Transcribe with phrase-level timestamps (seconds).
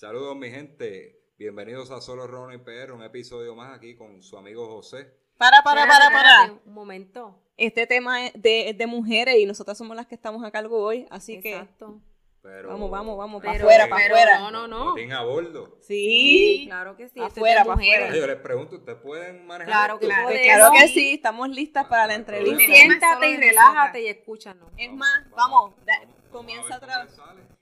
[0.00, 4.38] Saludos mi gente, bienvenidos a Solo Ron y PR, un episodio más aquí con su
[4.38, 5.12] amigo José.
[5.36, 6.52] Para, para, para, para.
[6.64, 7.38] Un momento.
[7.58, 10.82] Este tema es de, es de mujeres y nosotras somos las que estamos a cargo
[10.82, 12.00] hoy, así Exacto.
[12.40, 14.38] Pero, Vamos, vamos, vamos, pa' Pero, afuera, pa' pero afuera.
[14.38, 14.84] No, no, no.
[14.86, 15.76] Motín a bordo.
[15.76, 16.64] que sí.
[16.66, 17.20] claro que sí.
[17.20, 18.04] Pa' esto es de afuera, pa' mujeres.
[18.06, 18.20] afuera.
[18.20, 20.06] Yo les pregunto, ¿ustedes pueden manejar Claro, esto?
[20.06, 20.28] claro.
[20.28, 22.64] Pues claro que sí, estamos listas para la entrevista.
[22.64, 24.70] siéntate y relájate y escúchanos.
[24.78, 27.06] Es Vamos, más, vamos, da- vamos comienza a ver otra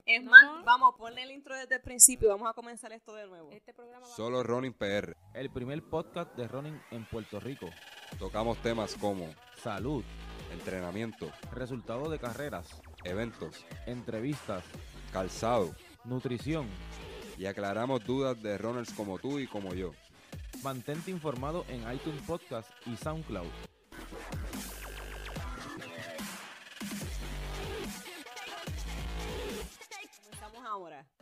[0.08, 0.64] Es No, más, no.
[0.64, 3.50] vamos, ponle el intro desde el principio, vamos a comenzar esto de nuevo.
[3.52, 5.14] Este programa va Solo Ronin PR.
[5.34, 7.68] el primer podcast de running en Puerto Rico.
[8.18, 9.28] Tocamos temas como
[9.62, 10.02] Salud,
[10.50, 14.64] entrenamiento, resultados de carreras, eventos, entrevistas,
[15.12, 16.66] calzado nutrición.
[17.36, 19.92] y aclaramos dudas de runners como tú y como yo.
[20.62, 23.46] Mantente informado en iTunes Podcast y SoundCloud.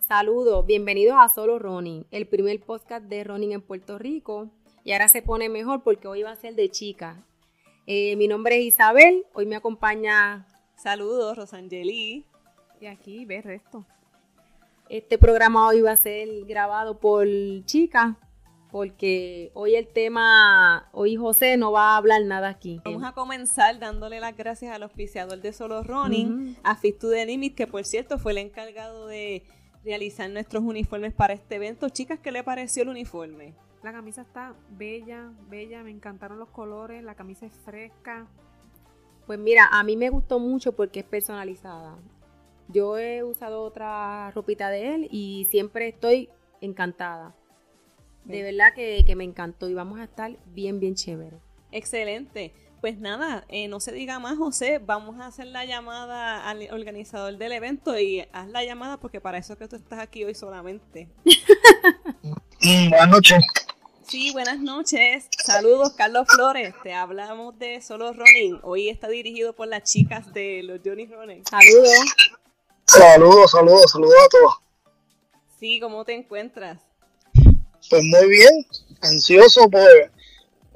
[0.06, 4.48] Saludos, bienvenidos a Solo Running, el primer podcast de running en Puerto Rico.
[4.84, 7.24] Y ahora se pone mejor porque hoy va a ser de chica.
[7.86, 12.24] Eh, mi nombre es Isabel, hoy me acompaña Saludos, Rosangeli.
[12.80, 13.84] y aquí ve el resto.
[14.88, 17.26] Este programa hoy va a ser grabado por
[17.64, 18.14] chicas
[18.70, 22.80] porque hoy el tema, hoy José no va a hablar nada aquí.
[22.84, 26.60] Vamos a comenzar dándole las gracias al auspiciador de Solo Running, Ujú.
[26.62, 29.42] a Fit to the Limit, que por cierto fue el encargado de
[29.86, 31.88] realizar nuestros uniformes para este evento.
[31.88, 33.54] Chicas, ¿qué le pareció el uniforme?
[33.82, 38.26] La camisa está bella, bella, me encantaron los colores, la camisa es fresca.
[39.26, 41.96] Pues mira, a mí me gustó mucho porque es personalizada.
[42.68, 47.36] Yo he usado otra ropita de él y siempre estoy encantada.
[48.24, 51.38] De verdad que, que me encantó y vamos a estar bien, bien chévere.
[51.70, 52.52] Excelente.
[52.80, 54.78] Pues nada, eh, no se diga más, José.
[54.78, 59.38] Vamos a hacer la llamada al organizador del evento y haz la llamada porque para
[59.38, 61.08] eso es que tú estás aquí hoy solamente.
[62.58, 63.44] Mm, buenas noches.
[64.08, 65.28] Sí, buenas noches.
[65.44, 66.74] Saludos, Carlos Flores.
[66.82, 68.60] Te hablamos de Solo Running.
[68.62, 71.44] Hoy está dirigido por las chicas de los Johnny Running.
[71.44, 72.14] Saludos.
[72.86, 74.54] Saludos, saludos, saludos a todos.
[75.60, 76.80] Sí, ¿cómo te encuentras?
[77.90, 78.66] Pues muy bien,
[79.02, 79.82] ansioso por,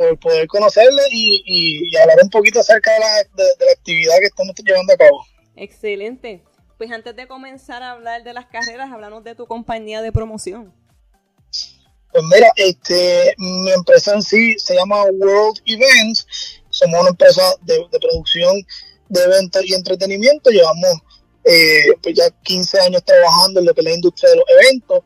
[0.01, 3.73] por poder conocerle y, y- y hablar un poquito acerca de la, de- de la
[3.73, 5.27] actividad que estamos llevando a cabo.
[5.57, 6.43] Excelente.
[6.79, 10.73] Pues antes de comenzar a hablar de las carreras, hablamos de tu compañía de promoción.
[12.13, 16.27] Pues mira, este, mi empresa en sí se llama World Events.
[16.71, 18.57] Somos una empresa de, de producción
[19.11, 20.49] de eventos y entretenimiento.
[20.49, 20.95] Llevamos
[21.45, 25.05] eh, pues ya 15 años trabajando en lo que es la industria de los eventos.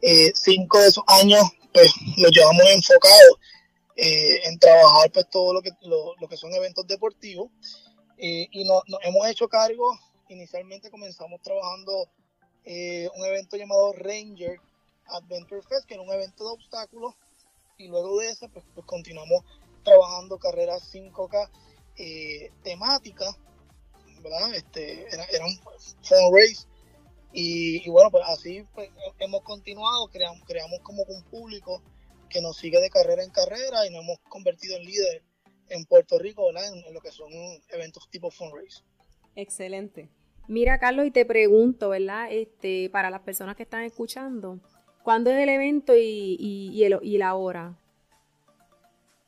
[0.00, 1.42] Eh, cinco de esos años
[1.74, 3.38] pues los llevamos enfocados
[4.02, 7.50] eh, en trabajar pues todo lo que, lo, lo que son eventos deportivos.
[8.16, 12.08] Eh, y no- nos hemos hecho cargo, inicialmente comenzamos trabajando
[12.64, 14.58] eh, un evento llamado Ranger
[15.06, 17.14] Adventure Fest, que era un evento de obstáculos,
[17.78, 19.42] y luego de eso, pues, pues continuamos
[19.82, 21.50] trabajando carreras 5K
[21.96, 23.36] eh, temáticas,
[24.22, 24.54] ¿verdad?
[24.54, 26.66] Este, era, era un fun race,
[27.32, 31.82] y, y bueno, pues así pues, he- hemos continuado, creamos, creamos como un público
[32.30, 35.22] que nos sigue de carrera en carrera y nos hemos convertido en líder
[35.68, 36.72] en Puerto Rico, ¿verdad?
[36.72, 37.30] En, en lo que son
[37.68, 38.82] eventos tipo fun race.
[39.36, 40.08] Excelente.
[40.48, 42.28] Mira, Carlos, y te pregunto, ¿verdad?
[42.32, 44.58] Este, para las personas que están escuchando,
[45.04, 47.76] ¿cuándo es el evento y, y, y el- y la hora?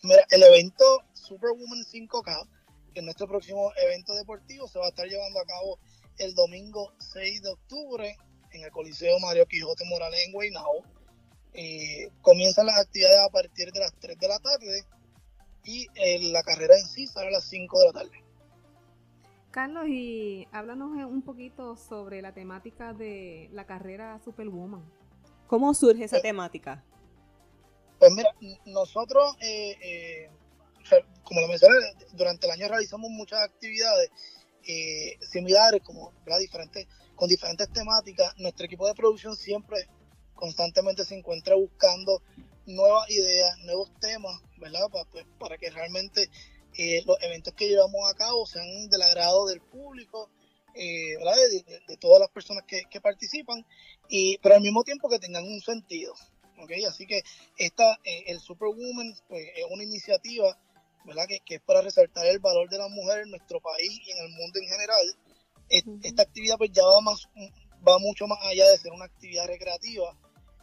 [0.03, 2.49] Mira, el evento Superwoman 5K,
[2.93, 5.79] que es nuestro próximo evento deportivo, se va a estar llevando a cabo
[6.19, 8.17] el domingo 6 de octubre
[8.53, 10.85] en el Coliseo Mario Quijote Morales en Guaynabo.
[11.55, 14.85] Eh, comienzan las actividades a partir de las 3 de la tarde
[15.65, 18.25] y eh, la carrera en sí sale a las 5 de la tarde.
[19.51, 24.83] Carlos, y háblanos un poquito sobre la temática de la carrera Superwoman.
[25.47, 26.83] ¿Cómo surge esa temática?
[27.99, 28.31] Pues mira,
[28.65, 30.31] nosotros, eh, eh,
[31.23, 31.75] como lo mencioné,
[32.15, 34.11] durante el año realizamos muchas actividades
[34.67, 36.41] eh, similares, como ¿verdad?
[36.41, 38.33] diferentes, con diferentes temáticas.
[38.39, 39.87] Nuestro equipo de producción siempre
[40.43, 42.21] constantemente se encuentra buscando
[42.67, 44.89] nuevas ideas, nuevos temas, ¿verdad?
[45.13, 46.29] Pues, para que realmente
[46.77, 50.29] eh, los eventos que llevamos a cabo sean del agrado del público,
[50.75, 51.37] eh, ¿verdad?
[51.37, 53.65] De, de- de todas las personas que, que participan,
[54.09, 56.13] y, pero al mismo tiempo que tengan un sentido.
[56.59, 56.73] ¿ok?
[56.89, 57.23] Así que
[57.57, 60.59] esta, eh, el Superwoman pues, es una iniciativa
[61.05, 61.27] ¿verdad?
[61.29, 64.19] Que, que es para resaltar el valor de la mujer en nuestro país y en
[64.25, 65.07] el mundo en general.
[65.87, 66.01] Ujú.
[66.03, 67.29] Esta actividad pues ya va, más,
[67.87, 70.17] va mucho más allá de ser una actividad recreativa.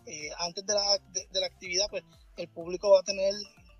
[0.05, 2.03] Eh, antes de la, de, la actividad pues
[2.37, 3.33] el público va a tener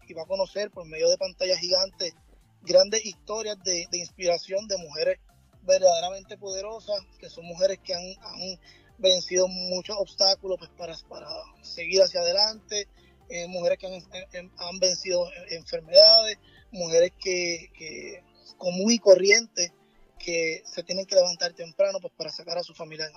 [0.07, 2.13] y va a conocer por medio de pantallas gigantes
[2.61, 5.19] grandes historias de, de inspiración de mujeres
[5.63, 8.59] verdaderamente poderosas, que son mujeres que han, han
[8.97, 11.27] vencido muchos obstáculos pues, para, para
[11.61, 12.87] seguir hacia adelante,
[13.29, 16.37] eh, mujeres que han, han, vencido enfermedades,
[16.71, 18.23] mujeres que, que
[18.57, 19.73] común y corriente
[20.17, 23.07] que se tienen que levantar temprano pues, para sacar a su familia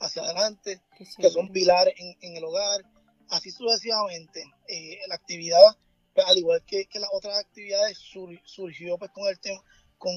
[0.00, 2.82] hacia adelante, que son pilares en, el hogar,
[3.30, 4.44] así sucesivamente.
[4.68, 5.76] Eh, la actividad,
[6.14, 7.98] pues, al igual que, que, las otras actividades,
[8.44, 9.60] surgió pues con el tema,
[9.98, 10.14] con,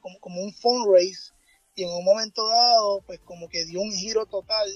[0.00, 1.32] Como, como un fundraise
[1.74, 4.68] y en un momento dado, pues como que dio un giro total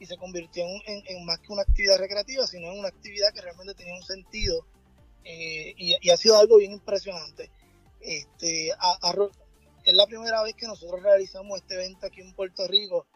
[0.00, 3.42] y se convirtió en, en, más que una actividad recreativa, sino en una actividad que
[3.42, 4.66] realmente tenía un sentido
[5.24, 7.50] eh, y, ha sido algo bien impresionante.
[8.00, 13.06] Este, es la primera vez que nosotros realizamos este evento aquí en Puerto Rico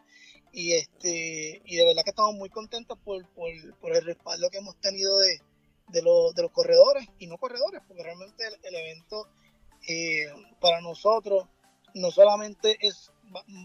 [0.53, 4.59] y este y de verdad que estamos muy contentos por, por, por el respaldo que
[4.59, 5.39] hemos tenido de,
[5.89, 9.27] de, los, de los corredores y no corredores, porque realmente el, evento
[9.87, 10.27] eh,
[10.61, 11.45] para nosotros
[11.95, 13.11] no solamente es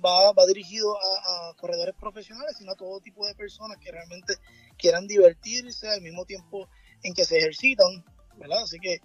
[0.02, 4.34] va, va dirigido a, corredores profesionales, sino a todo tipo de personas que realmente
[4.76, 6.68] quieran divertirse al mismo tiempo
[7.02, 8.04] en que se ejercitan,
[8.36, 8.62] ¿verdad?
[8.62, 9.00] Así que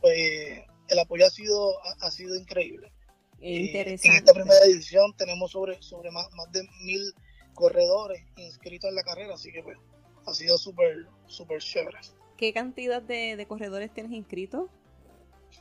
[0.00, 2.92] pues el apoyo ha sido, ha, sido increíble.
[3.40, 4.08] Interesante.
[4.08, 7.14] Eh, en esta primera edición tenemos sobre, sobre más, más de mil
[7.54, 9.78] corredores inscritos en la carrera, así que pues
[10.26, 11.98] ha sido súper, súper chévere.
[12.36, 14.68] ¿Qué cantidad de, de corredores tienes inscritos?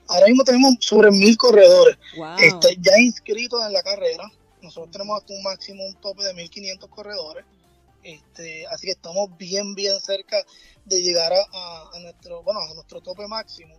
[0.07, 1.97] Ahora mismo tenemos sobre mil corredores
[2.39, 4.29] este, ya inscritos en la carrera.
[4.61, 7.45] Nosotros tenemos hasta un máximo, un tope de 1500 corredores.
[8.03, 10.37] Este, así que estamos bien, bien cerca
[10.85, 13.75] de llegar a, nuestro, bueno, a nuestro tope máximo.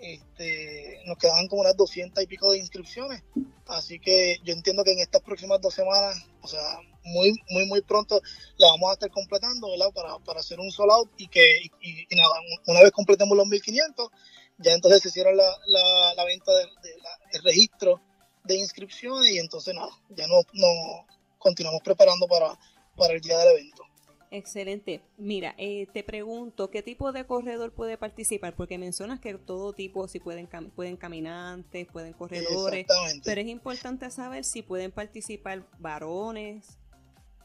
[0.00, 3.22] este, nos quedaban como unas 200 y pico de inscripciones.
[3.66, 6.60] Así que yo entiendo que en estas próximas dos semanas, o sea,
[7.04, 8.20] muy, muy, muy pronto
[8.58, 9.90] la vamos a estar completando, ¿verdad?
[9.94, 12.34] Para, para hacer un solo out y que, y, nada,
[12.66, 14.10] una vez completemos los 1500,
[14.58, 18.00] ya entonces se cierra la, la, venta del de, registro
[18.44, 21.06] de inscripciones y entonces nada, ya no, no
[21.38, 22.58] continuamos preparando para,
[22.96, 23.83] para el día del evento.
[24.30, 25.02] Excelente.
[25.16, 28.54] Mira, eh, te pregunto, ¿qué tipo de corredor puede participar?
[28.56, 32.86] Porque mencionas que todo tipo, si pueden, pueden caminantes, pueden corredores,
[33.24, 36.78] pero es importante saber si pueden participar varones.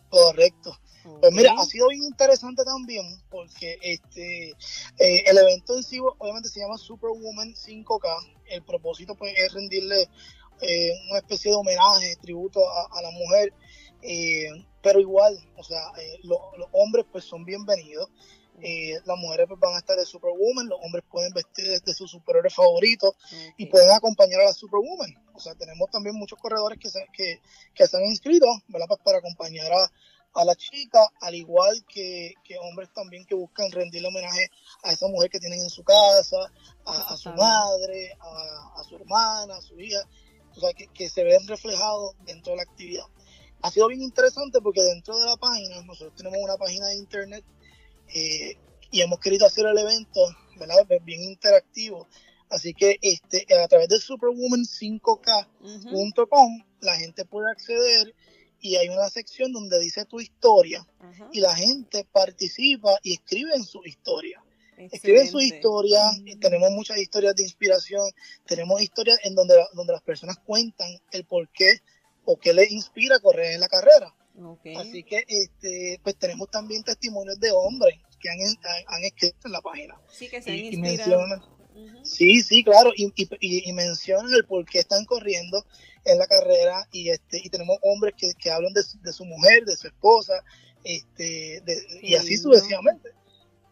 [0.09, 0.77] Correcto.
[1.21, 6.49] Pues mira, ha sido bien interesante también porque este eh, el evento en sí obviamente
[6.49, 8.35] se llama Superwoman 5K.
[8.47, 10.09] El propósito pues es rendirle
[10.61, 13.53] eh, una especie de homenaje, tributo a, la mujer,
[14.01, 15.81] eh, pero igual, o sea,
[16.23, 16.39] los
[16.71, 18.09] hombres pues son bienvenidos.
[19.05, 22.53] las mujeres pues, van a estar de Superwoman, los hombres pueden vestir de sus superhéroes
[22.53, 23.15] favoritos
[23.57, 25.13] y pueden acompañar a la Superwoman.
[25.33, 27.41] O sea, tenemos también muchos corredores que se, que,
[27.73, 28.87] que se han inscrito, ¿verdad?
[28.87, 29.91] Pues para acompañar a,
[30.33, 34.49] a la chica, al igual que, hombres también que buscan rendirle homenaje
[34.83, 36.37] a esa mujer que tienen en su casa,
[36.85, 40.01] a, su madre, a, su hermana, a su hija,
[40.55, 43.05] o sea, que, se ven reflejados dentro de la actividad.
[43.61, 47.43] Ha sido bien interesante porque dentro de la página, nosotros tenemos una página de internet
[48.13, 48.55] eh,
[48.91, 50.21] y hemos querido hacer el evento,
[50.57, 50.87] ¿verdad?
[51.03, 52.07] Bien interactivo.
[52.49, 58.15] Así que este, a través de superwoman5k.com la gente puede acceder
[58.61, 60.85] y hay una sección donde dice tu historia
[61.31, 64.43] y la gente participa y escribe en su historia.
[64.77, 65.99] Escribe en su historia,
[66.39, 68.09] tenemos muchas historias de inspiración,
[68.45, 71.79] tenemos historias en donde, donde las personas cuentan el por qué
[72.31, 74.13] o qué les inspira a correr en la carrera.
[74.77, 78.37] Así que este, pues tenemos también testimonios de hombres que han,
[78.87, 79.99] han, escrito en la página.
[80.11, 81.25] Sí, que se han inspirado.
[82.03, 85.65] Sí, sí, claro, y, y, mencionan el por qué están corriendo
[86.05, 89.77] en la carrera y este y tenemos hombres que, que hablan de, su mujer, de
[89.77, 90.43] su esposa,
[90.83, 91.63] este,
[92.01, 93.09] y así sucesivamente.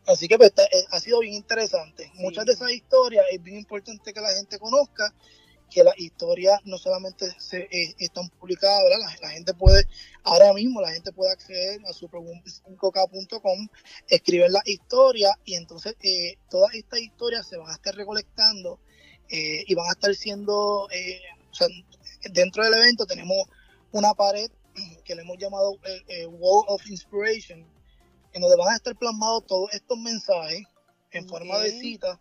[0.08, 2.10] Así que pues, eh, ha sido bien interesante.
[2.16, 5.14] Muchas de esas historias es bien importante que la gente conozca
[5.70, 8.84] que las historias no solamente se, eh, están publicadas,
[9.22, 9.86] La, gente puede,
[10.24, 13.68] ahora mismo la gente puede acceder a super5k.com,
[14.08, 18.80] escribir las historias y entonces eh, todas estas historias se van a estar recolectando
[19.30, 20.90] eh, y van a estar siendo, o
[21.52, 21.68] sea,
[22.32, 23.38] dentro del evento tenemos
[23.92, 24.50] una pared
[25.04, 25.72] que le hemos llamado
[26.30, 27.66] Wall of Inspiration,
[28.34, 30.64] en donde van a estar plasmados todos estos mensajes
[31.12, 32.20] en forma de cita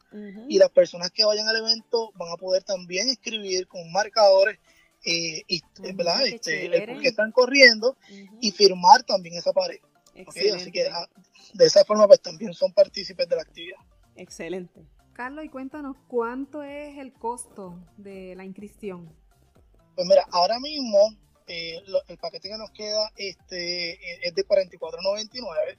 [0.49, 4.59] y las personas que vayan al evento van a poder también escribir con marcadores
[5.05, 5.63] eh, y,
[5.95, 6.27] ¿verdad?
[6.27, 7.97] Este, el por qué están corriendo
[8.41, 9.79] y firmar también esa pared.
[10.27, 11.09] Así que ah,
[11.55, 13.79] de esa forma pues también son partícipes de la actividad.
[14.17, 14.87] Excelente.
[15.13, 19.11] Carlos, y cuéntanos cuánto es el costo de la inscripción.
[19.95, 21.17] Pues mira, ahora mismo
[21.47, 25.79] eh, el paquete que nos queda este, es de 44.99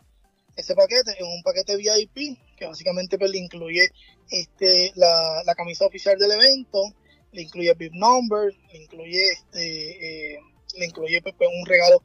[0.58, 3.90] ese paquete es un paquete VIP que básicamente pues, le incluye
[4.30, 6.94] este, la, camisa oficial del evento,
[7.32, 10.40] le incluye VIP number, le incluye este, eh,
[10.78, 12.02] le incluye pues, pues, un regalo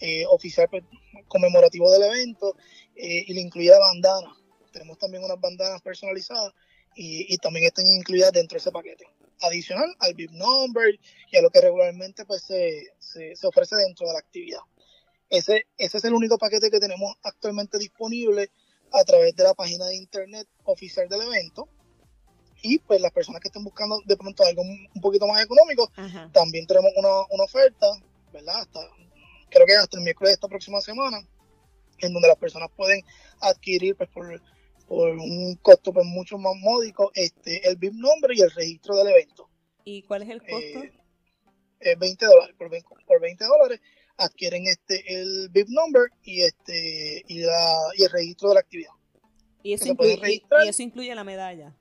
[0.00, 0.84] eh, oficial pues,
[1.28, 2.56] conmemorativo del evento
[2.96, 4.36] y le incluye la bandana.
[4.72, 6.52] Tenemos también unas bandanas personalizadas
[6.94, 9.04] y, también están incluidas dentro de ese paquete.
[9.40, 10.98] Adicional al VIP number
[11.30, 14.60] y a lo que regularmente pues, se, se, ofrece dentro de la actividad.
[15.34, 18.50] Ese, ese es el único paquete que tenemos actualmente disponible
[18.92, 21.68] a través de la página de internet oficial del evento.
[22.62, 25.90] Y pues las personas que estén buscando de pronto algo un, poquito más económico,
[26.32, 27.86] también tenemos una, una, oferta,
[28.32, 28.60] ¿verdad?
[28.60, 28.80] Hasta,
[29.50, 31.18] creo que hasta el miércoles de esta próxima semana,
[31.98, 33.02] en donde las personas pueden
[33.40, 34.40] adquirir pues, por
[34.86, 39.08] por un costo pues mucho más módico este el VIP nombre y el registro del
[39.08, 39.48] evento.
[39.84, 40.84] ¿Y cuál es el costo?
[40.84, 40.92] Eh,
[41.80, 42.56] es 20 dólares.
[42.56, 43.80] Por 20, dólares
[44.16, 48.92] adquieren este el VIP number y este y, la, y el registro de la actividad.
[49.62, 51.74] ¿Y eso, incluye, y, eso incluye la medalla?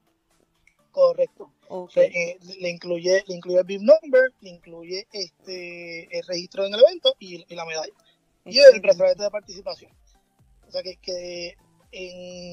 [0.91, 1.51] Correcto.
[1.95, 6.79] Eh, le, incluye, le incluye el VIP number, le incluye este el registro en el
[6.79, 7.91] evento y, la medalla.
[8.45, 9.91] Y el brazalete de participación.
[10.67, 11.55] O sea que, que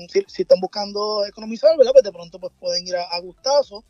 [0.09, 1.93] si, están buscando economizar, ¿verdad?
[1.93, 3.85] Pues de pronto pues pueden ir a, Gustazo.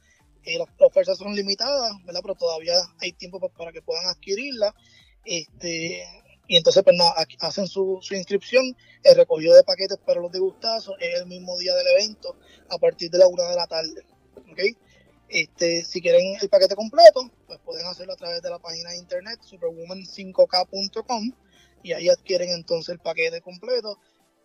[0.44, 2.20] Eh, las, ofertas son limitadas, ¿verdad?
[2.22, 4.74] Pero todavía hay tiempo pues, para que puedan adquirirla.
[5.24, 6.04] Este,
[6.46, 10.98] y entonces pues nada, hacen su, inscripción, el recogido de paquetes para los de Gustazo
[10.98, 12.36] es el mismo día del evento
[12.68, 14.04] a partir de la una de la tarde.
[14.50, 14.76] ¿okay?
[15.28, 18.96] Este, si quieren el paquete completo, pues pueden hacerlo a través de la página de
[18.96, 21.32] internet superwoman5k.com
[21.82, 23.98] y ahí adquieren entonces el paquete completo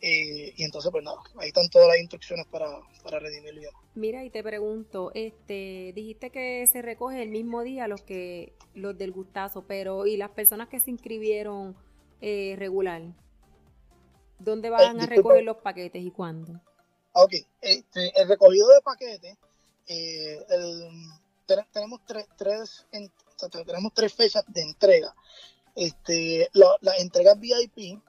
[0.07, 2.67] eh, y entonces, pues nada, ahí están todas las instrucciones para,
[3.03, 3.71] para redimirlo.
[3.95, 8.95] Mira, y te pregunto, este, dijiste que se recoge el mismo día los que los
[8.95, 11.75] del gustazo, pero ¿y las personas que se inscribieron
[12.21, 13.01] eh, regular?
[14.37, 16.61] ¿Dónde van a recoger los paquetes y cuándo?
[17.13, 19.35] Ok, este, el recogido de paquetes,
[19.87, 20.45] eh,
[21.73, 22.85] tenemos tres, tres
[23.65, 25.15] tenemos tres fechas de entrega.
[25.73, 27.99] Este, las entregas VIP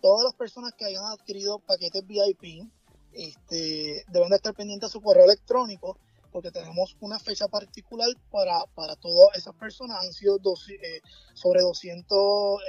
[0.00, 2.68] todas las personas que hayan adquirido paquetes VIP
[3.12, 5.98] este, deben de estar pendientes a su correo electrónico
[6.32, 10.04] porque tenemos una fecha particular para, para todas esas personas.
[10.04, 11.00] Han sido eh,
[11.34, 12.60] sobre 200,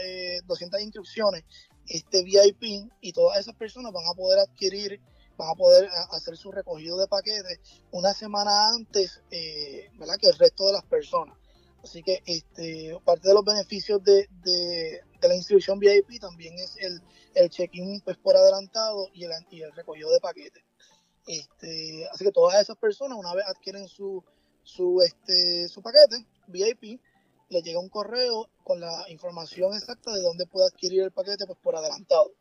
[0.46, 1.44] 200 eh, inscripciones
[1.88, 5.00] este VIP y todas esas personas van a poder adquirir,
[5.38, 7.60] van a poder hacer su recogido de paquetes
[7.92, 11.38] una semana antes eh, que el resto de las personas.
[11.84, 17.02] Así que este, parte de los beneficios de, de, la inscripción VIP también es el,
[17.36, 20.64] el check-in pues, por adelantado y el, y el recogido de paquetes.
[21.28, 24.24] Este, así que todas esas personas, una vez adquieren su,
[24.64, 27.00] su, este, su paquete VIP,
[27.50, 31.60] les llega un correo con la información exacta de dónde puede adquirir el paquete pues,
[31.62, 32.32] por adelantado.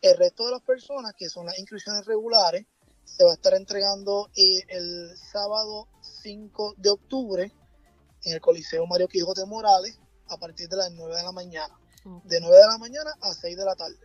[0.00, 2.66] El resto de las personas, que son las inscripciones regulares,
[3.04, 5.88] se va a estar entregando eh, el sábado
[6.22, 7.52] 5 de octubre
[8.24, 9.98] en el Coliseo Mario Quijote Morales
[10.28, 11.78] a partir de las 9 de la mañana.
[12.24, 13.96] De 9 de la mañana a 6 de la tarde.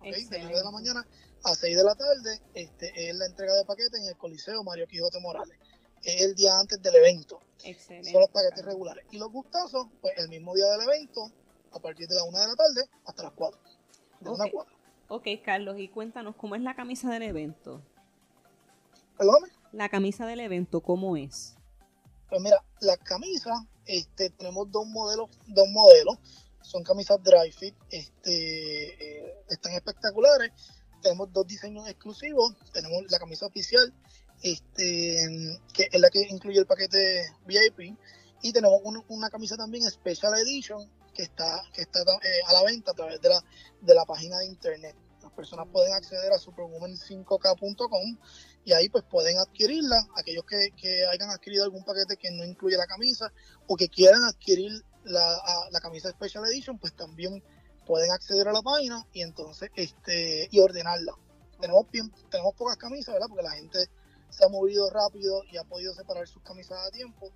[0.00, 1.06] De 9 de la mañana
[1.44, 4.86] a 6 de la tarde este, es la entrega de paquetes en el Coliseo Mario
[4.86, 5.58] Quijote Morales.
[6.02, 7.40] Es el día antes del evento.
[7.62, 8.10] Excelente.
[8.10, 9.04] Son los paquetes regulares.
[9.10, 11.30] Y los gustosos, pues el mismo día del evento,
[11.72, 13.60] a partir de la 1 de la tarde hasta las 4.
[14.20, 14.34] De okay.
[14.34, 14.76] 1 a 4.
[15.08, 17.82] Ok, Carlos, y cuéntanos, ¿cómo es la camisa del evento?
[19.18, 19.50] ¿Perdón?
[19.72, 21.56] La camisa del evento, ¿cómo es?
[22.30, 26.18] Pues mira, la camisa, este, tenemos dos modelos, dos modelos,
[26.70, 30.52] son camisas dry fit, este, eh, están espectaculares.
[31.02, 33.92] Tenemos dos diseños exclusivos, tenemos la camisa oficial,
[34.42, 37.96] este, que es la que incluye el paquete VIP,
[38.42, 42.92] y tenemos una camisa también Special Edition que está, que está eh, a la venta
[42.92, 43.44] a través de la,
[43.80, 44.96] de la página de internet.
[45.22, 48.16] Las personas pueden acceder a superwoman5k.com
[48.64, 49.96] y ahí pues pueden adquirirla.
[50.16, 53.32] Aquellos que, hayan adquirido algún paquete que no incluye la camisa
[53.66, 55.40] o que quieran adquirir la,
[55.70, 57.42] la camisa Special Edition, pues también
[57.86, 61.14] pueden acceder a la página y entonces este y ordenarla.
[61.60, 63.28] Tenemos bien, tenemos pocas camisas, ¿verdad?
[63.28, 63.88] Porque la gente
[64.30, 67.32] se ha movido rápido y ha podido separar sus camisas a tiempo.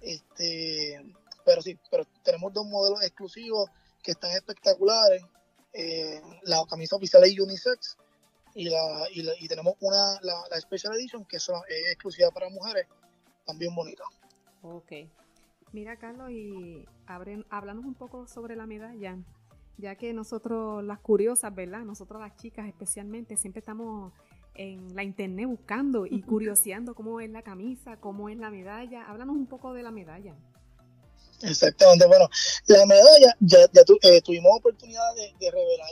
[0.00, 1.00] Este,
[1.44, 3.70] pero sí, pero tenemos dos modelos exclusivos
[4.02, 5.22] que están espectaculares.
[5.72, 7.96] Eh, la camisa oficial es unisex
[8.54, 11.48] y, la, y, tenemos una, la, la, Special Edition que es,
[11.92, 12.86] exclusiva para mujeres,
[13.44, 14.04] también bonita.
[14.62, 14.92] Ok.
[15.72, 19.18] Mira, Carlos, y abren, hablamos un poco sobre la medalla,
[19.76, 21.80] ya que nosotros, las curiosas, ¿verdad?
[21.80, 24.12] Nosotros las chicas especialmente, siempre estamos
[24.54, 29.06] en la internet buscando y curioseando cómo es la camisa, cómo es la medalla.
[29.08, 30.34] Háblanos un poco de la medalla.
[31.42, 32.28] Exactamente, bueno,
[32.66, 35.88] la medalla, ya, ya eh, tuvimos oportunidad de, de revelar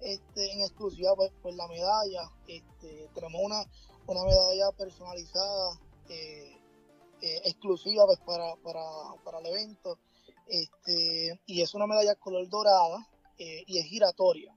[0.00, 2.30] este, en exclusiva pues, pues, la medalla.
[2.46, 3.64] Este, tenemos una,
[4.06, 6.57] una medalla personalizada eh,
[7.22, 8.82] eh, exclusiva pues, para, para,
[9.24, 9.98] para, el evento.
[10.46, 13.06] Este, y es una medalla color dorada.
[13.38, 14.52] eh, y es giratoria.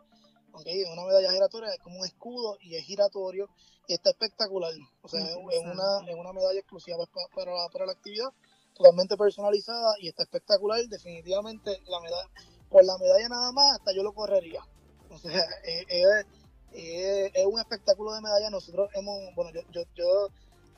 [0.53, 0.84] ¿okay?
[0.84, 3.50] Una medalla giratoria es como un escudo y es giratorio
[3.88, 4.74] y está espectacular.
[5.01, 6.98] O sea, es una, es una medalla exclusiva
[7.36, 8.30] para, para, la actividad,
[8.74, 10.82] totalmente personalizada y está espectacular.
[10.88, 12.30] Definitivamente, la medalla,
[12.70, 14.62] por la medalla nada más, hasta yo lo correría.
[15.10, 15.32] O sea,
[15.63, 16.25] es,
[16.72, 18.50] es, un espectáculo de medalla.
[18.50, 20.30] Nosotros hemos, bueno, yo, yo, yo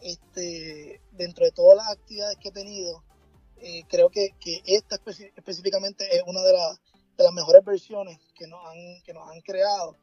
[0.02, 3.04] este, dentro de todas las actividades que he tenido,
[3.58, 5.00] eh, creo que, que esta
[5.36, 9.98] específicamente es una de, de, las mejores versiones que nos han, que nos han creado.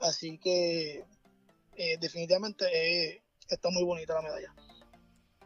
[0.00, 1.04] Así que
[1.76, 4.52] eh, definitivamente eh, está muy bonita la medalla.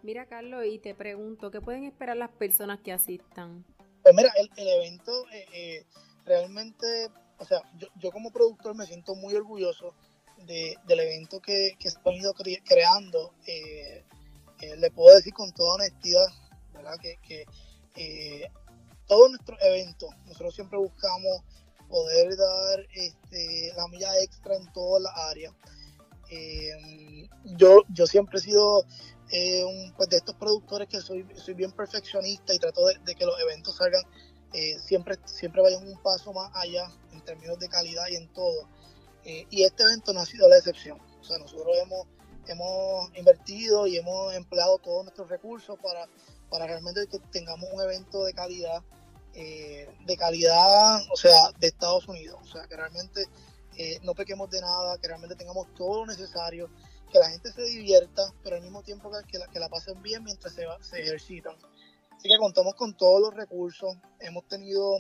[0.03, 3.67] Mira, Carlos, y te pregunto, ¿qué pueden esperar las personas que asistan?
[4.03, 5.25] Pues mira, el, el evento
[6.25, 6.87] realmente,
[7.39, 9.95] o sea, yo, yo, como productor me siento muy orgulloso
[10.47, 13.33] de, del evento que, que se ha ido creando.
[13.47, 16.27] le puedo decir con toda honestidad
[16.97, 17.47] que,
[17.97, 18.51] eh,
[19.07, 21.43] todos nuestros eventos, nosotros siempre buscamos
[21.89, 25.55] poder dar este, la milla extra en todas las áreas.
[26.31, 28.85] Eh, yo, yo siempre he sido
[29.31, 33.25] eh, un, pues, de estos productores que soy, soy bien perfeccionista y trato de, que
[33.25, 34.03] los eventos salgan
[34.83, 38.69] siempre, siempre vayan un paso más allá en términos de calidad y en todo.
[39.25, 40.99] Y este evento no ha sido la excepción.
[41.21, 42.07] O sea, nosotros hemos,
[42.47, 46.09] hemos invertido y hemos empleado todos nuestros recursos para
[46.49, 48.83] para realmente que tengamos un evento de calidad,
[49.35, 52.41] eh, de calidad, o sea, de Estados Unidos.
[52.43, 53.27] O sea, que realmente
[53.77, 56.71] eh, no pequemos de nada, que realmente tengamos todo lo necesario,
[57.13, 60.25] que la gente se divierta, pero al mismo tiempo que, la, que la pasen bien
[60.25, 61.57] mientras se, se ejercitan.
[62.17, 64.99] Así que contamos con todos los recursos, hemos tenido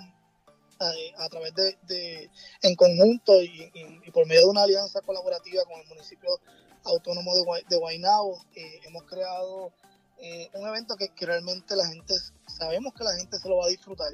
[0.80, 2.30] eh, a través de,
[2.62, 3.70] en conjunto y,
[4.12, 6.40] por medio de una alianza colaborativa con el municipio
[6.85, 9.73] autónomo de, de Guaynabo, hemos creado
[10.20, 12.14] eh, un evento que, realmente la gente,
[12.47, 14.08] sabemos que la gente se lo va a disfrutar,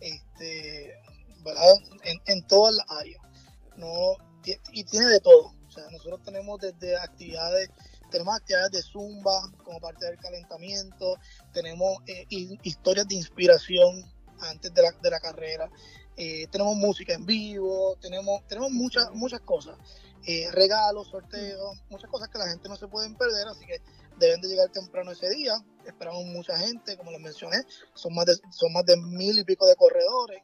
[0.00, 0.94] este,
[1.44, 1.74] ¿verdad?
[2.26, 3.20] En, todas las áreas.
[3.76, 4.16] No,
[4.72, 5.52] y tiene de todo.
[5.66, 7.70] O sea, nosotros tenemos desde actividades,
[8.10, 11.16] tenemos actividades de zumba como parte del calentamiento,
[11.52, 14.04] tenemos eh, historias de inspiración
[14.42, 15.70] antes de la, de la carrera,
[16.16, 19.76] eh, tenemos música en vivo, tenemos, tenemos muchas, muchas cosas,
[20.52, 23.80] regalos, sorteos, muchas cosas que la gente no se pueden perder, así que
[24.18, 25.54] deben de llegar temprano ese día.
[25.84, 27.58] Esperamos mucha gente, como les mencioné,
[27.94, 30.42] son más de, son más de mil y pico de corredores,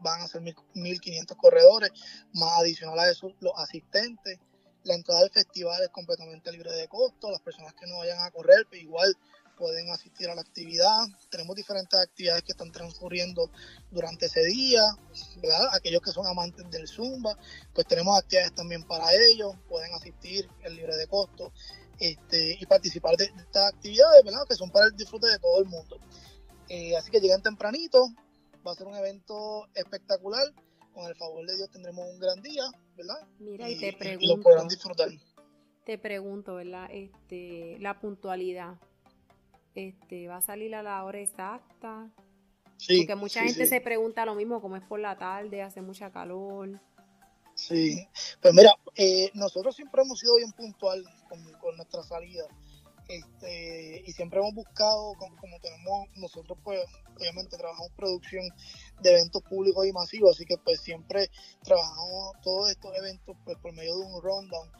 [0.00, 0.42] van a, ser
[0.74, 1.90] mil quinientos corredores,
[2.32, 4.38] más adicional a eso los asistentes.
[4.84, 8.30] La entrada del festival es completamente libre de costo, las personas que no vayan a
[8.30, 9.16] correr, pues igual
[9.56, 11.06] pueden asistir a la actividad.
[11.30, 13.50] Tenemos diferentes actividades que están transcurriendo
[13.90, 14.82] durante ese día,
[15.36, 15.68] ¿verdad?
[15.72, 17.36] Aquellos que son amantes del Zumba,
[17.72, 21.52] pues tenemos actividades también para ellos, pueden asistir en libre de costo
[21.98, 24.46] este, y participar de, estas actividades, ¿verdad?
[24.48, 25.98] Que son para el disfrute de todo el mundo.
[26.68, 28.08] Eh, así que lleguen tempranito,
[28.66, 30.44] va a ser un evento espectacular.
[30.92, 32.62] Con el favor de Dios tendremos un gran día,
[32.96, 33.26] ¿verdad?
[33.40, 34.36] Mira, y, te pregunto.
[34.36, 35.08] lo podrán disfrutar.
[35.84, 36.88] Te pregunto, ¿verdad?
[36.90, 38.76] Este, la puntualidad.
[39.74, 42.10] Este, ¿Va a salir a la hora exacta?
[42.76, 42.98] Sí.
[42.98, 46.80] Porque mucha gente se pregunta lo mismo, como es por la tarde, hace mucha calor.
[47.54, 48.08] Sí,
[48.40, 52.44] pues mira, eh, nosotros siempre hemos sido bien puntual con, nuestra salida.
[53.06, 56.80] Este, y siempre hemos buscado, como, tenemos, nosotros pues
[57.18, 58.44] obviamente trabajamos producción
[59.02, 61.30] de eventos públicos y masivos, así que pues siempre
[61.62, 64.70] trabajamos todos estos eventos pues por medio de un rundown,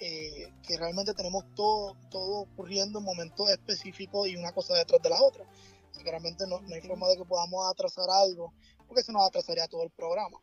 [0.00, 5.10] eh, que realmente tenemos todo, todo ocurriendo en momentos específicos y una cosa detrás de
[5.10, 5.44] la otra.
[6.04, 8.52] realmente no, no hay forma de que podamos atrasar algo,
[8.86, 10.38] porque se nos atrasaría todo el programa.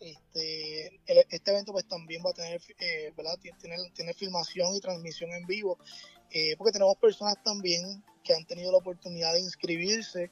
[0.00, 3.38] Este, este evento pues también va a tener, eh, ¿verdad?
[3.40, 5.78] Tiene, tiene, filmación y transmisión en vivo,
[6.30, 10.30] eh, porque tenemos personas también que han tenido la oportunidad de inscribirse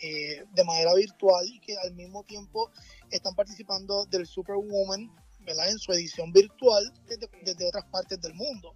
[0.00, 2.70] eh, de manera virtual y que al mismo tiempo
[3.10, 5.08] están participando del Superwoman,
[5.46, 8.74] En su edición virtual desde, otras partes del mundo.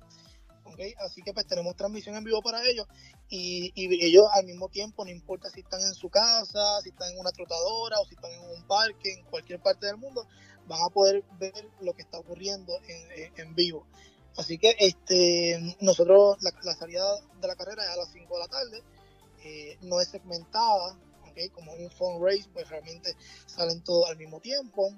[0.99, 2.87] Así que pues tenemos transmisión en vivo para ellos
[3.31, 7.19] y, ellos al mismo tiempo, no importa si están en su casa, si están en
[7.19, 10.27] una trotadora o si están en un parque, en cualquier parte del mundo,
[10.67, 12.75] van a poder ver lo que está ocurriendo
[13.37, 13.87] en, vivo.
[14.37, 17.05] Así que este nosotros, la, salida
[17.41, 18.83] de la carrera es a las 5 de la tarde,
[19.45, 20.99] eh, no es segmentada,
[21.55, 23.15] como un phone race, pues realmente
[23.47, 24.93] salen todos al mismo tiempo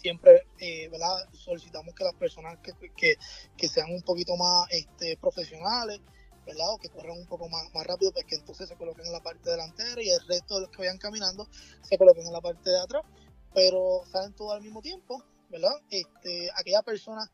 [0.00, 1.28] siempre eh, ¿verdad?
[1.32, 6.00] solicitamos que las personas que, sean un poquito más este, profesionales,
[6.46, 6.72] ¿verdad?
[6.72, 9.22] O que corran un poco más, más rápido, pues que entonces se coloquen en la
[9.22, 11.46] parte delantera y el resto de los que vayan caminando
[11.82, 13.02] se coloquen en la parte de atrás,
[13.54, 15.74] pero salen todos al mismo tiempo, ¿verdad?
[15.90, 17.30] Este, aquella persona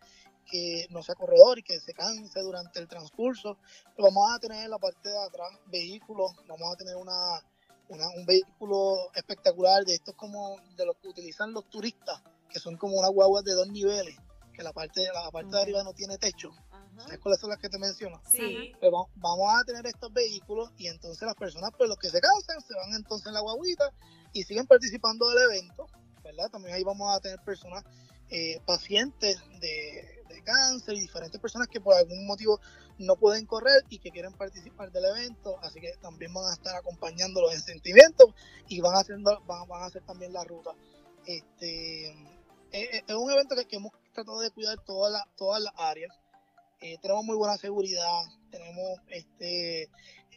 [0.51, 3.59] que no sea corredor y que se canse durante el transcurso,
[3.97, 7.41] pues vamos a tener en la parte de atrás vehículos, vamos a tener una
[7.89, 12.97] un vehículo espectacular de estos como de los que utilizan los turistas, que son como
[12.97, 14.17] unas guaguas de dos niveles,
[14.53, 16.51] que la parte, la parte de arriba no tiene techo.
[16.99, 18.21] ¿Sabes cuáles son las que te menciono?
[18.31, 18.73] Sí.
[18.81, 22.61] Pues vamos, a tener estos vehículos y entonces las personas, pues los que se cansan,
[22.63, 23.93] se van entonces en la guaguita
[24.33, 25.87] y siguen participando del evento,
[26.23, 26.51] ¿verdad?
[26.51, 27.85] También ahí vamos a tener personas
[28.31, 30.13] eh, pacientes de,
[30.45, 32.61] cáncer y diferentes personas que por algún motivo
[32.99, 36.77] no pueden correr y que quieren participar del evento, así que también van a estar
[36.77, 38.33] acompañándolos en sentimientos
[38.69, 40.71] y van haciendo, van, van a hacer también la ruta.
[41.27, 42.15] Este
[42.77, 46.15] es, un evento que, hemos tratado de cuidar todas las todas las áreas.
[46.81, 49.89] Eh, tenemos muy buena seguridad, tenemos este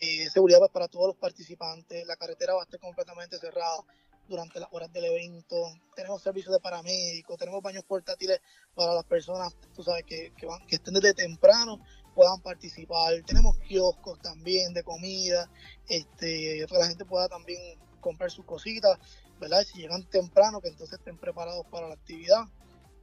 [0.01, 3.83] eh, seguridad para todos los participantes, la carretera va a estar completamente cerrada
[4.29, 5.55] durante las horas del evento,
[5.95, 8.39] tenemos servicios de paramédicos, tenemos baños portátiles
[8.75, 11.81] para las personas, tú sabes, que, que, van, que estén desde temprano
[12.15, 15.49] puedan participar, tenemos kioscos también de comida,
[15.89, 18.97] este, para que la gente pueda también comprar sus cositas,
[19.39, 19.63] ¿verdad?
[19.63, 22.45] Si llegan temprano, que entonces estén preparados para la actividad.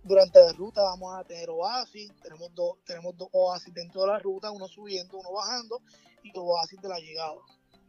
[0.03, 4.18] Durante la ruta vamos a tener oasis, tenemos dos, tenemos dos oasis dentro de la
[4.18, 5.81] ruta, uno subiendo, uno bajando,
[6.22, 7.37] y los oasis de la llegada.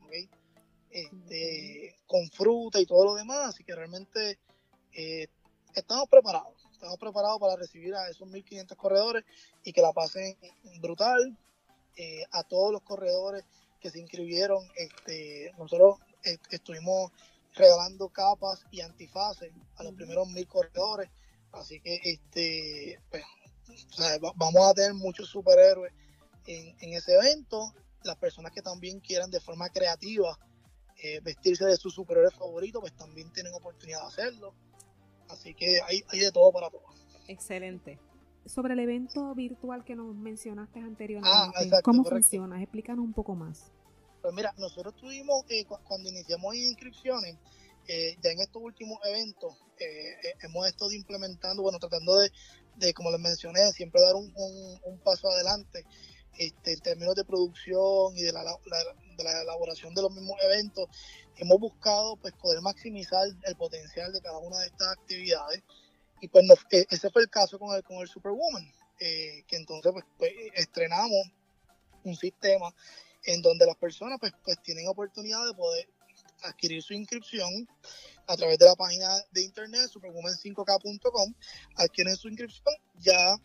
[0.05, 0.29] ¿okay?
[0.89, 4.39] este, con fruta y todo lo demás, así que realmente
[4.93, 5.27] eh,
[5.75, 9.25] estamos preparados, estamos preparados para recibir a esos 1.500 corredores
[9.63, 10.37] y que la pasen
[10.79, 11.37] brutal.
[11.99, 13.43] Eh, a todos los corredores
[13.79, 17.11] que se inscribieron, este, nosotros eh, estuvimos
[17.57, 21.09] regalando capas y antifaces a los primeros mil corredores,
[21.51, 23.23] así que este, pues,
[24.35, 25.93] vamos a tener muchos superhéroes
[26.45, 27.73] en, en ese evento.
[28.03, 30.37] Las personas que también quieran de forma creativa
[30.99, 34.55] eh, vestirse de sus superhéroes favoritos, pues también tienen oportunidad de hacerlo.
[35.29, 37.05] Así que hay, hay de todo para todos.
[37.27, 37.99] Excelente.
[38.45, 42.61] Sobre el evento virtual que nos mencionaste anteriormente, ah, ¿cómo funciona?
[42.63, 43.71] Explícanos un poco más.
[44.21, 47.35] Pues mira, nosotros tuvimos, eh, cuando iniciamos inscripciones,
[47.87, 49.55] eh, ya en estos últimos eventos,
[50.41, 55.85] hemos estado implementando, bueno, tratando de, como les mencioné, siempre dar un, un paso adelante
[56.37, 60.87] este, en términos de producción y de la, de la, elaboración de los mismos eventos,
[61.37, 65.63] hemos buscado pues poder maximizar el potencial de cada una de estas actividades.
[66.21, 69.91] Y pues e, ese fue el caso con el, con el Superwoman, eh, que entonces
[69.91, 71.31] pues, pues, estrenamos
[72.03, 72.73] un sistema
[73.27, 75.87] en donde las personas pues, pues tienen oportunidad de poder
[76.43, 77.67] adquirir su inscripción
[78.25, 81.33] a través de la página de internet superwoman5k.com,
[81.75, 83.35] adquieren su inscripción, ya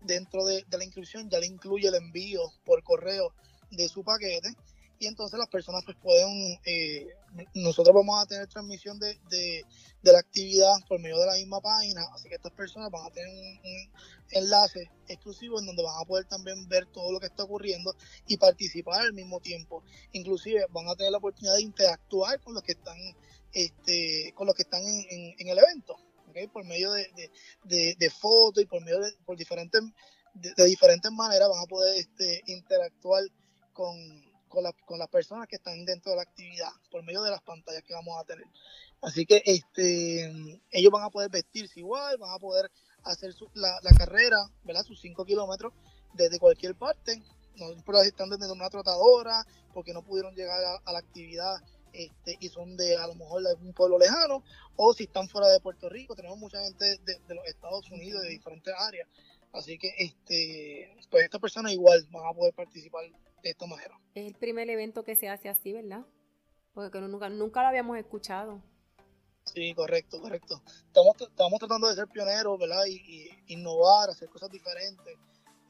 [0.00, 3.32] dentro de, la inscripción ya le incluye el envío por correo
[3.70, 4.54] de su paquete
[5.02, 7.08] y entonces las personas pues pueden, eh,
[7.54, 9.64] nosotros vamos a tener transmisión de,
[10.02, 13.28] la actividad por medio de la misma página, así que estas personas van a tener
[13.28, 13.90] un,
[14.30, 17.94] enlace exclusivo en donde van a poder también ver todo lo que está ocurriendo
[18.26, 19.82] y participar al mismo tiempo.
[20.12, 22.96] Inclusive van a tener la oportunidad de interactuar con los que están,
[23.52, 25.98] este, con los que están en el evento
[26.52, 29.82] por medio de, fotos y por medio de por diferentes,
[30.34, 33.22] de, diferentes maneras van a poder este, interactuar
[33.72, 33.96] con,
[34.52, 37.82] con, con, las personas que están dentro de la actividad, por medio de las pantallas
[37.82, 38.46] que vamos a tener.
[39.00, 42.70] Así que este, ellos van a poder vestirse igual, van a poder
[43.04, 44.84] hacer la, carrera, ¿verdad?
[44.84, 45.72] sus 5 kilómetros
[46.12, 47.20] desde cualquier parte,
[47.56, 51.56] no están desde una trotadora, porque no pudieron llegar a la actividad
[51.92, 54.42] este, y son de a lo mejor de algún pueblo lejano,
[54.76, 58.28] o si están fuera de Puerto Rico, tenemos mucha gente de, los Estados Unidos, de
[58.28, 59.08] diferentes áreas.
[59.52, 63.04] Así que este, pues estas personas igual van a poder participar
[63.42, 63.54] de.
[64.14, 66.06] Es el primer evento que se hace así, ¿verdad?
[66.74, 68.62] Porque nunca, nunca lo habíamos escuchado.
[69.44, 70.62] Sí, correcto, correcto.
[70.86, 72.84] Estamos, estamos tratando de ser pioneros, ¿verdad?
[72.86, 75.16] Y, y innovar, hacer cosas diferentes.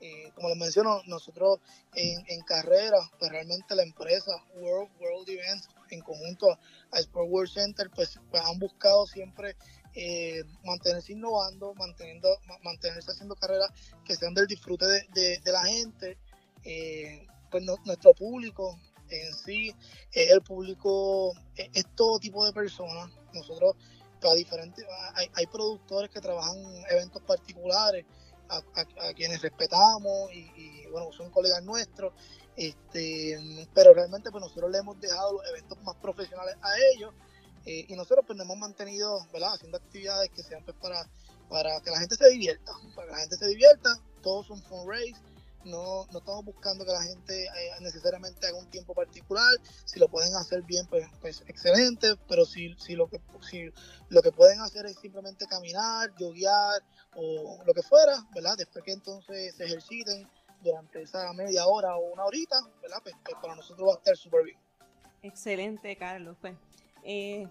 [0.04, 1.60] Eh, como les menciono, nosotros
[1.94, 6.58] en, en, carrera, pues realmente la empresa World, World Events, en conjunto
[6.90, 9.54] a Sport World Center, pues, pues han buscado siempre
[9.94, 12.28] eh, mantenerse innovando, manteniendo,
[12.64, 13.70] mantenerse haciendo carreras
[14.04, 16.18] que sean del disfrute de, de, la gente.
[16.64, 19.74] Eh, pues nuestro público en sí,
[20.12, 23.10] el público es, todo tipo de personas.
[23.32, 23.76] Nosotros,
[24.20, 24.84] para diferentes,
[25.14, 28.06] hay, hay productores que trabajan en eventos particulares
[28.48, 32.12] a, quienes respetamos y, bueno, son colegas nuestros,
[32.56, 33.38] este,
[33.72, 37.14] pero realmente pues nosotros le hemos dejado los eventos más profesionales a ellos
[37.64, 39.54] eh, y nosotros pues nos hemos mantenido, ¿verdad?
[39.54, 41.08] Haciendo actividades que sean pues para,
[41.48, 43.90] para que la gente se divierta, para que la gente se divierta,
[44.22, 45.18] todos son fundraise,
[45.64, 50.08] no, no estamos buscando que la gente eh, necesariamente haga un tiempo particular, si lo
[50.08, 53.70] pueden hacer bien, pues, pues excelente, pero si, si, lo que, si
[54.08, 56.82] lo que pueden hacer es simplemente caminar, yoguear
[57.14, 58.56] o lo que fuera, ¿verdad?
[58.56, 60.28] Después que entonces se ejerciten
[60.62, 62.98] durante esa media hora o una horita, ¿verdad?
[63.02, 64.58] Pues, pues para nosotros va a estar súper bien.
[65.22, 66.36] Excelente, Carlos.
[66.40, 66.54] Pues,
[67.04, 67.48] eh,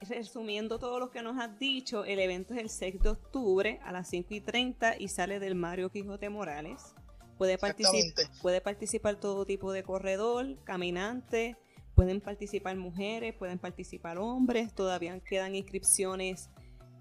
[0.00, 3.92] resumiendo todo lo que nos has dicho, el evento es el 6 de octubre a
[3.92, 6.94] las 5 y 30 y sale del Mario Quijote Morales.
[7.38, 11.56] Puede, participar, puede participar todo tipo de corredor, caminante,
[11.94, 16.50] pueden participar mujeres, pueden participar hombres, todavía quedan inscripciones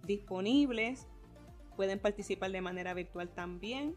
[0.05, 1.07] disponibles,
[1.75, 3.95] pueden participar de manera virtual también.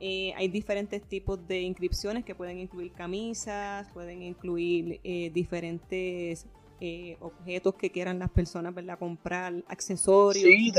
[0.00, 6.46] Eh, hay diferentes tipos de inscripciones que pueden incluir camisas, pueden incluir eh, diferentes
[6.80, 8.98] eh, objetos que quieran las personas ¿verdad?
[8.98, 10.44] comprar, accesorios.
[10.44, 10.72] Sí,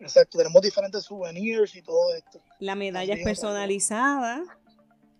[0.00, 2.40] exacto, tenemos diferentes souvenirs y todo esto.
[2.58, 4.42] La medalla es personalizada,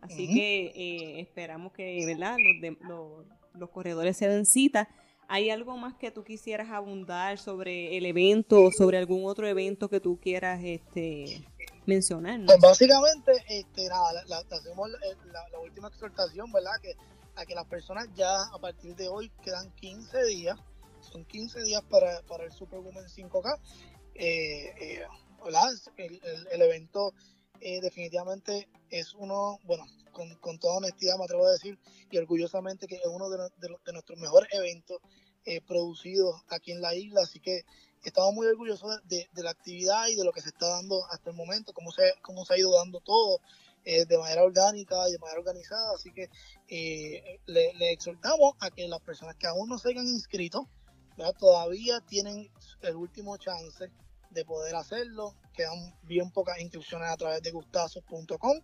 [0.00, 2.36] así que esperamos que ¿verdad?
[2.80, 4.88] Los, los, corredores se den cita.
[5.26, 9.88] ¿Hay algo más que tú quisieras abundar sobre el evento o sobre algún otro evento
[9.88, 11.42] que tú quieras este,
[11.86, 12.40] mencionar.
[12.46, 16.72] Pues básicamente, este, nada, la, hacemos la, última exhortación, ¿verdad?
[16.82, 16.94] Que
[17.36, 20.58] a que las personas ya a partir de hoy quedan 15 días,
[21.00, 23.58] son 15 días para, para el Superwoman 5K.
[24.14, 25.02] Eh, eh,
[25.44, 25.72] ¿verdad?
[25.96, 26.20] El,
[26.52, 27.12] el, evento
[27.60, 31.78] eh, definitivamente es uno, bueno, con, toda honestidad me atrevo a decir
[32.10, 34.98] y orgullosamente que es uno de, nuestros mejores eventos
[35.66, 37.64] producidos aquí en la isla, así que
[38.02, 41.36] estamos muy orgullosos de, la actividad y de lo que se está dando hasta el
[41.36, 43.40] momento, cómo se, cómo se ha ido dando todo
[43.86, 45.94] eh, de manera orgánica y de manera organizada.
[45.94, 46.30] Así que
[46.68, 50.68] eh, le, exhortamos a que las personas que aún no se hayan inscrito,
[51.38, 52.50] todavía tienen
[52.80, 53.90] el último chance
[54.34, 55.34] de poder hacerlo.
[55.54, 58.60] Quedan bien pocas inscripciones a través de gustazos.com.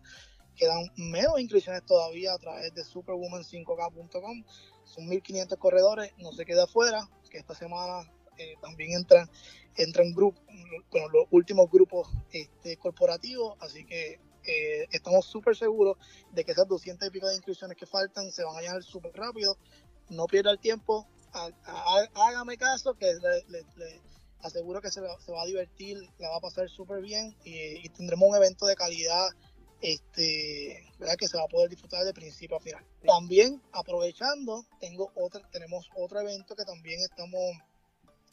[0.56, 4.44] Quedan menos inscripciones todavía a través de superwoman5k.com.
[4.84, 8.02] Son 1.500 corredores, no se queda afuera, que esta semana
[8.36, 9.30] eh, también entran,
[9.76, 10.42] entran grupos,
[10.90, 15.96] con los últimos grupos este, corporativos, así que eh, estamos súper seguros
[16.32, 19.12] de que esas 200 y pico de inscripciones que faltan se van a llenar súper
[19.14, 19.56] rápido.
[20.08, 21.06] No pierda el tiempo,
[22.14, 23.12] hágame caso, que
[23.48, 24.00] le,
[24.42, 28.36] aseguro que se, va a divertir, la va a pasar súper bien y, tendremos un
[28.36, 29.28] evento de calidad
[29.80, 31.16] este, ¿verdad?
[31.16, 32.84] que se va a poder disfrutar de principio a final.
[33.06, 37.56] También aprovechando, tengo otra, tenemos otro evento que también estamos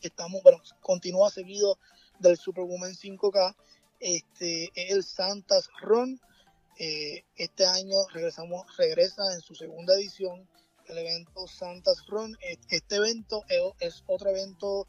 [0.01, 1.77] estamos, bueno, continúa seguido
[2.19, 3.55] del Superwoman 5K,
[3.99, 6.19] este, el Santas Run.
[6.79, 10.47] Eh, este año regresamos, regresa en su segunda edición
[10.87, 12.37] el evento Santas Run.
[12.69, 13.43] Este evento
[13.79, 14.87] es otro evento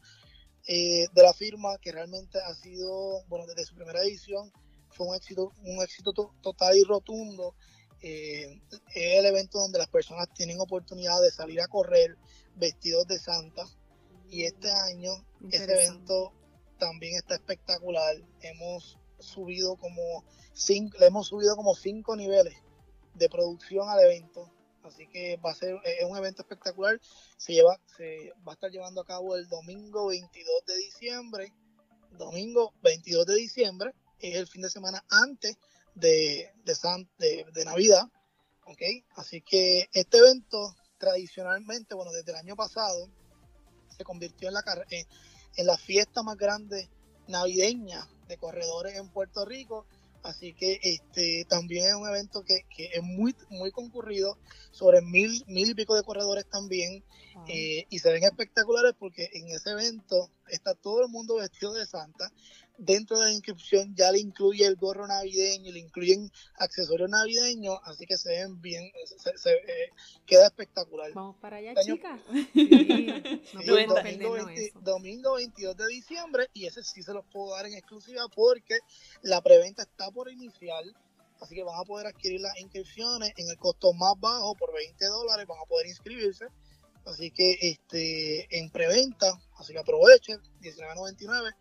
[0.71, 4.53] eh, de la firma que realmente ha sido, bueno, desde su primera edición
[4.91, 7.55] fue un éxito, un éxito total y rotundo.
[8.03, 8.61] Eh,
[8.93, 12.15] es el evento donde las personas tienen oportunidad de salir a correr
[12.55, 13.65] vestidos de Santa
[14.29, 15.11] y este año
[15.51, 16.33] ese evento
[16.77, 18.17] también está espectacular.
[18.41, 22.53] Hemos subido como cinco, le hemos subido como cinco niveles
[23.15, 24.51] de producción al evento.
[24.83, 26.99] Así que va a ser es un evento espectacular.
[27.37, 31.53] Se lleva, se va a estar llevando a cabo el domingo 22 de diciembre.
[32.11, 35.57] Domingo 22 de diciembre es el fin de semana antes
[35.95, 38.03] de, de, de, Navidad.
[38.65, 39.05] ¿okay?
[39.15, 43.09] Así que este evento tradicionalmente, bueno, desde el año pasado,
[43.97, 46.89] se convirtió en la, en, la fiesta más grande
[47.27, 49.85] navideña de corredores en Puerto Rico.
[50.23, 54.37] Así que este también es un evento que, es muy, muy concurrido,
[54.71, 57.03] sobre mil, mil y pico de corredores también,
[57.47, 61.85] eh, y se ven espectaculares porque en ese evento está todo el mundo vestido de
[61.85, 62.31] Santa,
[62.79, 68.05] dentro de la inscripción ya le incluye el gorro navideño, le incluyen accesorios navideños, así
[68.05, 68.91] que se ven bien,
[69.35, 69.91] se, eh,
[70.25, 71.11] queda espectacular.
[71.13, 72.19] Vamos para allá, chicas.
[74.81, 78.79] domingo, 22 de diciembre, y ese sí se los puedo dar en exclusiva porque
[79.21, 80.83] la preventa está por iniciar.
[81.41, 85.05] Así que van a poder adquirir las inscripciones en el costo más bajo, por 20
[85.05, 86.47] dólares, van a poder inscribirse.
[87.05, 91.55] Así que este en preventa, así que aprovechen, 19.99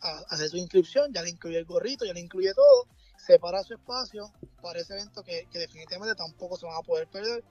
[0.00, 2.86] a su inscripción, ya le incluye el gorrito, ya le incluye todo,
[3.18, 4.32] separa su espacio
[4.62, 7.44] para ese evento que, definitivamente tampoco se van a poder perder.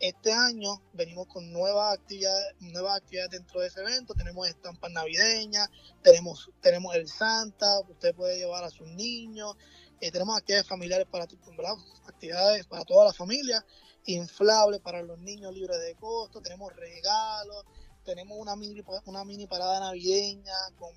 [0.00, 4.12] Este año venimos con nuevas actividades, nuevas actividades dentro de ese evento.
[4.14, 5.68] Tenemos estampas navideñas,
[6.02, 9.56] tenemos, tenemos el Santa, usted puede llevar a sus niños,
[10.00, 13.64] eh, tenemos actividades familiares para actividades para toda la familia,
[14.06, 17.64] inflables para los niños libres de costo, tenemos regalos,
[18.04, 20.52] tenemos una mini, una mini parada navideña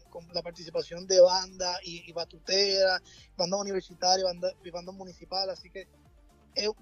[0.09, 3.01] con, la participación de bandas y, batuteras,
[3.35, 5.87] bandas universitarias, bandas, y bandas municipales, así que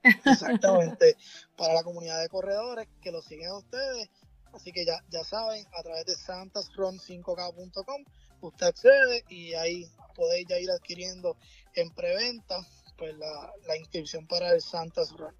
[0.02, 1.16] Exactamente.
[1.56, 4.08] para la comunidad de corredores que lo siguen a ustedes.
[4.52, 8.04] Así que ya, ya saben, a través de santasrun5k.com
[8.40, 11.36] usted accede y ahí podéis ya ir adquiriendo
[11.74, 12.56] en preventa
[12.96, 15.34] pues la, inscripción para el Santas Run.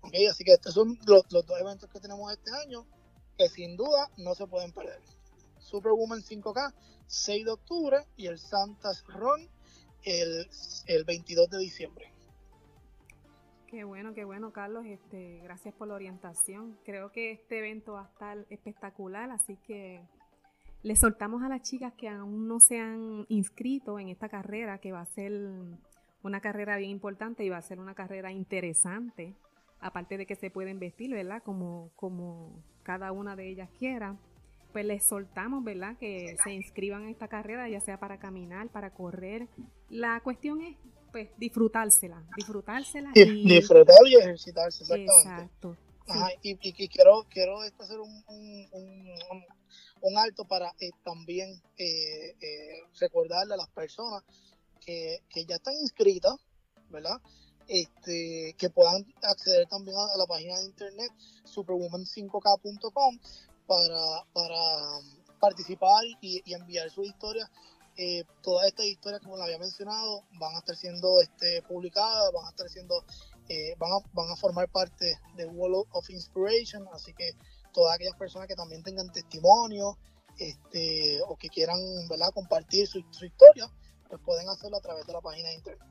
[0.00, 2.86] Okay, así que estos son los, dos eventos que tenemos este año
[3.36, 5.00] que sin duda no se pueden perder.
[5.58, 6.74] Superwoman 5K,
[7.06, 9.48] 6 de octubre y el Santas Run
[10.02, 10.48] el,
[10.86, 12.13] el 22 de diciembre.
[13.74, 14.86] Qué bueno, qué bueno, Carlos.
[14.86, 16.78] Este, gracias por la orientación.
[16.84, 20.00] Creo que este evento va a estar espectacular, así que
[20.84, 24.92] le soltamos a las chicas que aún no se han inscrito en esta carrera, que
[24.92, 25.32] va a ser
[26.22, 29.34] una carrera bien importante y va a ser una carrera interesante,
[29.80, 31.42] aparte de que se pueden vestir, ¿verdad?
[31.42, 34.16] Como, como cada una de ellas quiera.
[34.72, 35.96] Pues les soltamos, ¿verdad?
[35.98, 39.48] Que se inscriban en esta carrera, ya sea para caminar, para correr.
[39.88, 40.76] La cuestión es
[41.14, 43.12] pues disfrutársela, disfrutársela.
[43.14, 45.12] Y, disfrutar y ejercitarse, exactamente.
[45.14, 45.76] Exacto.
[46.08, 46.56] Ajá, y,
[46.88, 48.24] quiero, quiero hacer un,
[50.00, 54.24] un, alto para eh, también eh, eh, recordarle a las personas
[54.84, 56.34] que, ya están inscritas,
[56.90, 57.20] ¿verdad?
[57.68, 61.12] Este, que puedan acceder también a, la página de internet
[61.44, 63.18] superwoman5k.com
[63.68, 64.60] para, para
[65.38, 67.48] participar y, y enviar su historia
[67.96, 72.46] eh, todas estas historias, como la había mencionado, van a estar siendo este, publicadas, van
[72.46, 73.04] a estar siendo,
[73.48, 77.30] eh, van, a, van a formar parte del Wall of Inspiration, así que
[77.72, 79.98] todas aquellas personas que también tengan testimonio
[80.38, 81.78] este, o que quieran
[82.08, 82.32] ¿verdad?
[82.34, 83.70] compartir su, historia,
[84.08, 85.88] pues pueden hacerlo a través de la página de internet.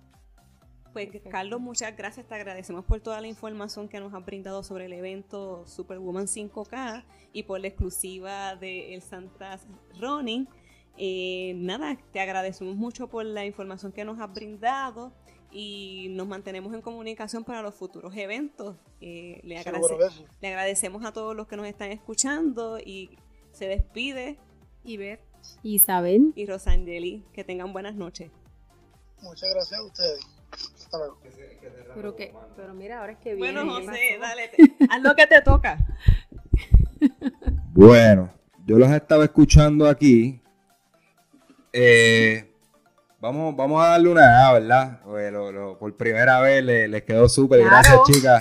[0.91, 4.85] Pues Carlos, muchas gracias, te agradecemos por toda la información que nos has brindado sobre
[4.85, 9.65] el evento Superwoman 5K y por la exclusiva de El Santas
[9.99, 10.47] Running.
[10.97, 15.11] Eh, nada, te agradecemos mucho por la información que nos has brindado
[15.51, 18.75] y nos mantenemos en comunicación para los futuros eventos.
[19.01, 19.63] Eh, le,
[20.41, 23.17] le, agradecemos a todos los que nos están escuchando y
[23.51, 24.37] se despide
[24.83, 25.19] Iber,
[25.61, 27.23] Isabel y Rosangeli.
[27.33, 28.31] Que tengan buenas noches.
[29.21, 30.19] Muchas gracias a ustedes.
[30.51, 31.17] Hasta luego.
[31.95, 33.63] Pero, que, pero mira, ahora es que viene.
[33.63, 34.51] Bueno, José, dale,
[34.89, 35.77] haz lo que te toca.
[37.75, 38.31] Bueno,
[38.65, 40.42] yo los estaba escuchando aquí
[41.73, 42.53] eh,
[43.19, 45.01] vamos, vamos a darle una A, ¿verdad?
[45.79, 47.61] por primera vez les quedó súper.
[47.61, 48.39] Gracias, chicas.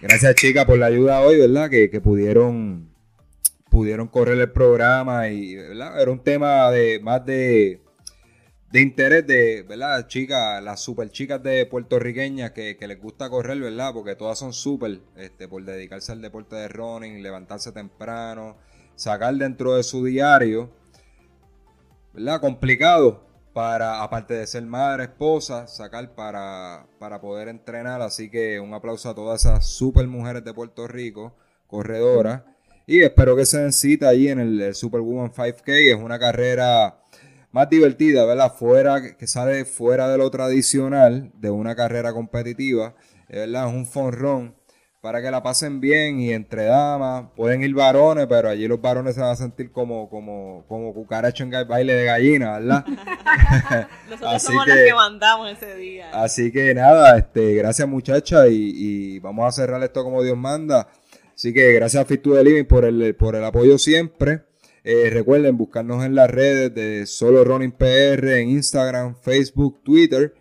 [0.00, 1.68] Gracias, chicas, por la ayuda hoy, ¿verdad?
[1.68, 2.88] Que, pudieron
[3.68, 6.00] pudieron correr el programa y, ¿verdad?
[6.00, 7.82] Era un tema de más de,
[8.70, 10.06] de interés de, ¿verdad?
[10.06, 13.92] Chicas, las super chicas de puertorriqueñas que, que, les gusta correr, ¿verdad?
[13.92, 18.56] Porque todas son súper, este, por dedicarse al deporte de running, levantarse temprano,
[18.96, 20.79] sacar dentro de su diario
[22.12, 22.40] ¿verdad?
[22.40, 28.00] Complicado para, aparte de ser madre, esposa, sacar para, para poder entrenar.
[28.02, 31.34] Así que un aplauso a todas esas super mujeres de Puerto Rico,
[31.66, 32.42] corredoras.
[32.86, 35.94] Y espero que se den cita allí en el, Superwoman 5K.
[35.94, 37.00] Es una carrera
[37.52, 38.52] más divertida, ¿verdad?
[38.52, 42.94] Fuera, que sale fuera de lo tradicional de una carrera competitiva.
[43.28, 43.68] ¿verdad?
[43.68, 44.54] Es un fun run
[45.00, 47.24] para que la pasen bien y entre damas.
[47.34, 51.44] Pueden ir varones, pero allí los varones se van a sentir como, como, como cucaracho
[51.44, 52.84] en baile de gallina, ¿verdad?
[54.10, 56.10] Nosotros así somos que, los que mandamos ese día.
[56.12, 60.88] Así que nada, este, gracias muchacha y, vamos a cerrar esto como Dios manda.
[61.34, 64.42] Así que gracias a Fit to the Living por el, por el apoyo siempre.
[64.84, 70.34] Eh, recuerden buscarnos en las redes de Solo Running PR, en Instagram, Facebook, Twitter.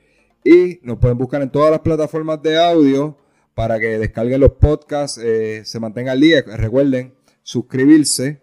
[0.43, 3.17] Y nos pueden buscar en todas las plataformas de audio
[3.59, 6.41] para que descarguen los podcasts, eh, se mantenga al día.
[6.47, 8.41] Recuerden suscribirse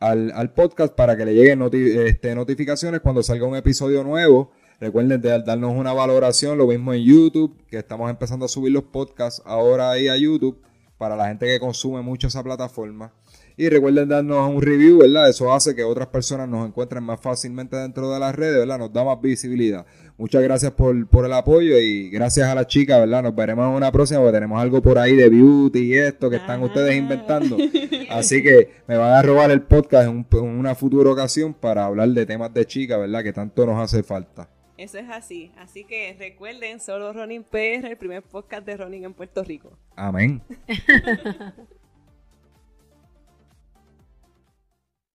[0.00, 4.52] al, podcast para que le lleguen este, notificaciones cuando salga un episodio nuevo.
[4.80, 9.42] Recuerden darnos una valoración, lo mismo en YouTube, que estamos empezando a subir los podcasts
[9.44, 10.62] ahora ahí a YouTube
[10.96, 13.12] para la gente que consume mucho esa plataforma.
[13.58, 15.28] Y recuerden darnos un review, ¿verdad?
[15.28, 18.78] Eso hace que otras personas nos encuentren más fácilmente dentro de las redes, ¿verdad?
[18.78, 19.84] Nos da más visibilidad.
[20.18, 23.22] Muchas gracias por, el apoyo y gracias a las chicas, ¿verdad?
[23.22, 26.36] Nos veremos en una próxima porque tenemos algo por ahí de beauty y esto que
[26.36, 27.56] están ustedes inventando.
[28.10, 32.08] Así que me van a robar el podcast en, en una futura ocasión para hablar
[32.08, 33.22] de temas de chicas, ¿verdad?
[33.22, 34.50] Que tanto nos hace falta.
[34.76, 35.52] Eso es así.
[35.56, 39.78] Así que recuerden, solo Ronin PR, el primer podcast de Ronin en Puerto Rico.
[39.94, 40.42] Amén.